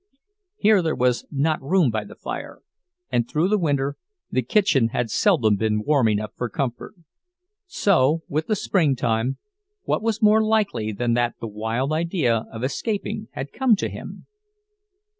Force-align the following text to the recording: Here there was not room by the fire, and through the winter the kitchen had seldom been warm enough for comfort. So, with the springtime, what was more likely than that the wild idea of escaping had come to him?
Here 0.57 0.81
there 0.81 0.95
was 0.95 1.27
not 1.29 1.61
room 1.61 1.91
by 1.91 2.05
the 2.05 2.15
fire, 2.15 2.61
and 3.11 3.29
through 3.29 3.49
the 3.49 3.59
winter 3.59 3.97
the 4.31 4.41
kitchen 4.41 4.87
had 4.87 5.11
seldom 5.11 5.57
been 5.57 5.83
warm 5.83 6.07
enough 6.09 6.31
for 6.35 6.49
comfort. 6.49 6.95
So, 7.67 8.23
with 8.27 8.47
the 8.47 8.55
springtime, 8.55 9.37
what 9.83 10.01
was 10.01 10.19
more 10.19 10.41
likely 10.43 10.91
than 10.91 11.13
that 11.13 11.35
the 11.39 11.47
wild 11.47 11.93
idea 11.93 12.47
of 12.51 12.63
escaping 12.63 13.27
had 13.33 13.53
come 13.53 13.75
to 13.75 13.89
him? 13.89 14.25